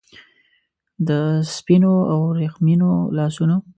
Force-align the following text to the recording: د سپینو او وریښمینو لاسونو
د 1.07 1.09
سپینو 1.55 1.93
او 2.11 2.17
وریښمینو 2.29 2.91
لاسونو 3.17 3.55